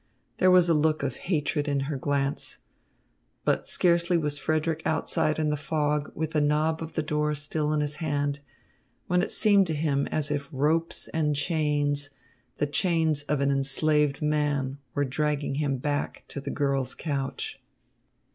There 0.39 0.49
was 0.49 0.67
a 0.67 0.73
look 0.73 1.03
of 1.03 1.15
hatred 1.15 1.67
in 1.67 1.81
her 1.81 1.95
glance. 1.95 2.57
But 3.45 3.67
scarcely 3.67 4.17
was 4.17 4.39
Frederick 4.39 4.81
outside 4.83 5.37
in 5.37 5.51
the 5.51 5.55
fog 5.55 6.11
with 6.15 6.31
the 6.31 6.41
knob 6.41 6.81
of 6.81 6.93
the 6.95 7.03
door 7.03 7.35
still 7.35 7.71
in 7.71 7.81
his 7.81 7.97
hand, 7.97 8.39
when 9.05 9.21
it 9.21 9.31
seemed 9.31 9.67
to 9.67 9.75
him 9.75 10.07
as 10.07 10.31
if 10.31 10.49
ropes 10.51 11.07
and 11.09 11.35
chains, 11.35 12.09
the 12.57 12.65
chains 12.65 13.21
of 13.21 13.41
an 13.41 13.51
enslaved 13.51 14.23
man, 14.23 14.79
were 14.95 15.05
dragging 15.05 15.53
him 15.61 15.77
back 15.77 16.25
to 16.29 16.41
the 16.41 16.49
girl's 16.49 16.95
couch. 16.95 17.61